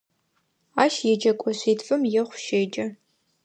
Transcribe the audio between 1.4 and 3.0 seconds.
шъитфым ехъу щеджэ.